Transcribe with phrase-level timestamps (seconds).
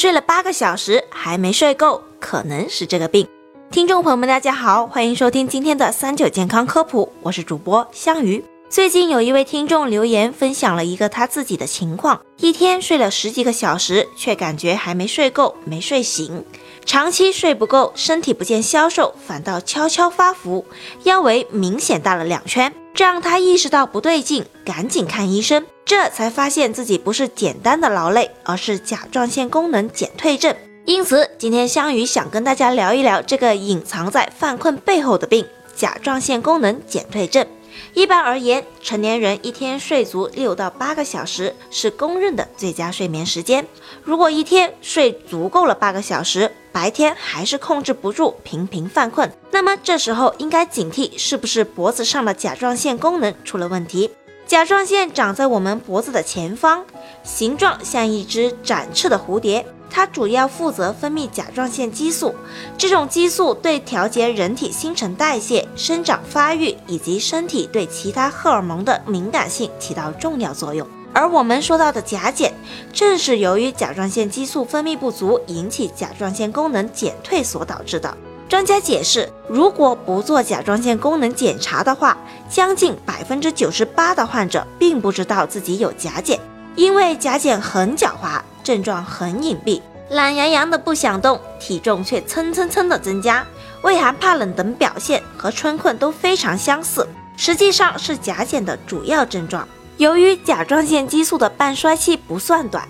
[0.00, 3.28] 睡了八个小时还没睡够，可能是这个病。
[3.70, 8.42] 听众朋友们，大家好，欢迎收听今天的三九健康科普，我是主播香鱼。
[8.70, 16.46] 最近有一位听众留言分享了一个他自己的情况：一天睡了十几个小时，却感觉还没睡够，没睡醒。
[16.86, 20.64] 长期睡不够，身体不见消瘦，反倒悄悄发福，
[21.02, 25.66] 腰围明显大了两圈，这让他意识到不对劲，赶紧看医生。
[25.90, 30.54] 这才发现自己不是简单的劳累，而是甲状腺功能减退症。
[30.84, 37.44] 因此，今天香鱼想跟大家聊一聊这个隐藏在犯困背后的病——甲状腺功能减退症。
[37.92, 43.66] 一般而言，成年人一天睡足六到八个小时是公认的最佳睡眠时间。
[44.04, 54.08] 如果一天睡足够了八个小时，白天还是控制不住，频频犯困，那么这时候应该警惕是不是脖子上的甲状腺功能出了问题。
[54.50, 56.82] 甲状腺长在我们脖子的前方，
[57.22, 59.64] 形状像一只展翅的蝴蝶。
[59.88, 62.34] 它主要负责分泌甲状腺激素，
[62.76, 70.84] 这种激素对调节人体新陈代谢、生长发育以及身体对其他荷尔蒙的敏感性起到重要作用。
[71.12, 72.52] 而我们说到的甲减，
[72.92, 78.16] 正是由于甲状腺激素分泌不足，引起甲状腺功能减退所导致的。
[78.50, 86.36] 专家解释，如果不做甲状腺功能检查的话，将近百分之九十八的患者并不知道自己有甲减，
[86.74, 88.40] 因为甲减很狡猾。
[88.64, 93.46] 症状很隐蔽，懒洋洋的不想动，体重却蹭蹭蹭的增加，
[93.82, 97.06] 畏寒怕冷等表现和春困都非常相似，
[97.36, 99.66] 实际上是甲减的主要症状。
[99.96, 102.86] 由于甲状腺激素的半衰期不算短，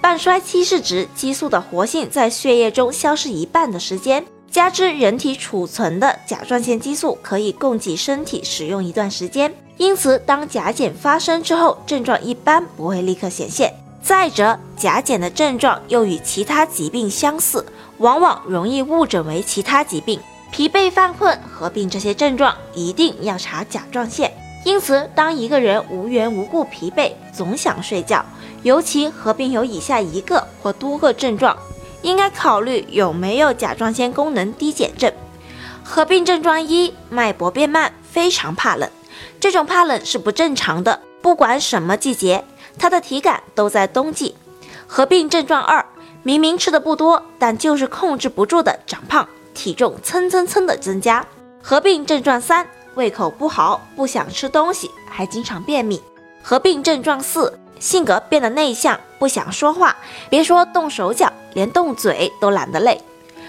[0.00, 13.72] 半衰期是指激素的活性在血液中消失一半的时间，加之人体储存的甲状腺激素可以供给身体使用一段时间，因此当甲减发生之后，症状一般不会立刻显现。
[14.02, 17.64] 再者，甲减的症状又与其他疾病相似，
[17.96, 20.20] 往往容易误诊为其他疾病。
[20.50, 24.30] 疲惫犯困合并这些症状，一定要查甲状腺。
[24.66, 28.22] 因此，当一个人无缘无故疲惫，总想睡觉，
[28.62, 31.56] 尤其合并有以下一个或多个症状，
[32.02, 35.12] 应该考虑有没有甲状腺功能低减症。
[35.82, 38.88] 合并症状一：脉搏变慢，非常怕冷。
[39.40, 42.44] 这种怕冷是不正常的，不管什么季节。
[42.78, 44.34] 他的体感都在冬季。
[44.86, 45.84] 合并症状二，
[46.22, 51.26] 明明吃的不多，但就是控制不住的长胖，体重蹭蹭蹭的增加。
[51.62, 56.00] 合并症状三，胃口不好，不想吃东西，还经常便秘。
[56.42, 59.96] 合并症状四，性格变得内向，不想说话，
[60.30, 63.00] 别说动手脚，连动嘴都懒得累。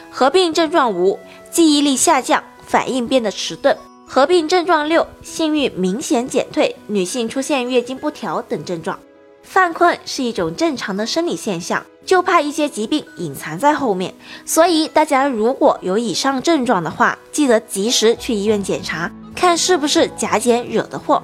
[0.09, 1.19] 合并症状五，
[1.49, 3.75] 记忆力下降，反应变得迟钝。
[4.05, 8.99] 合并症状六，性欲明显减退，女性出现月经不调等症状。
[9.41, 14.13] 犯困是一种正常的生理现象，就怕一些疾病隐藏在后面。
[14.45, 21.23] 所以大家如果有以上症状的话，记得及时去医院检查，看是不是甲减惹的祸。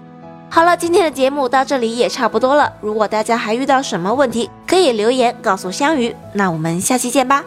[0.52, 2.74] 好了，今天的节目到这里也差不多了。
[2.82, 6.14] 如果大家还遇到什么问题，可以留言告诉香鱼。
[6.34, 7.44] 那我们下期见吧。